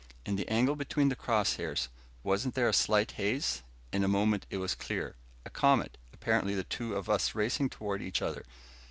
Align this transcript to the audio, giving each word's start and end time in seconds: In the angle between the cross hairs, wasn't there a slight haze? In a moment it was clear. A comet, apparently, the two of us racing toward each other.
In 0.25 0.35
the 0.35 0.47
angle 0.49 0.75
between 0.75 1.09
the 1.09 1.15
cross 1.15 1.57
hairs, 1.57 1.87
wasn't 2.23 2.55
there 2.55 2.67
a 2.67 2.73
slight 2.73 3.11
haze? 3.11 3.61
In 3.93 4.03
a 4.03 4.07
moment 4.07 4.47
it 4.49 4.57
was 4.57 4.73
clear. 4.73 5.15
A 5.45 5.51
comet, 5.51 5.95
apparently, 6.11 6.55
the 6.55 6.63
two 6.63 6.95
of 6.95 7.07
us 7.07 7.35
racing 7.35 7.69
toward 7.69 8.01
each 8.01 8.19
other. 8.19 8.43